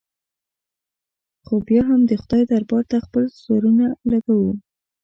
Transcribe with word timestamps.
خو 1.45 1.53
بیا 1.67 1.81
هم 1.89 2.01
د 2.09 2.11
خدای 2.21 2.43
دربار 2.51 2.83
ته 2.91 2.97
خپل 3.05 3.23
سرونه 3.41 3.85
لږوو. 4.11 4.51